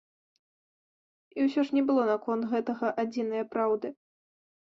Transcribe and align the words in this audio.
І 1.37 1.45
ўсё 1.47 1.65
ж 1.67 1.75
не 1.79 1.83
было 1.91 2.03
наконт 2.11 2.43
гэтага 2.53 2.87
адзінае 3.03 3.43
праўды. 3.57 3.87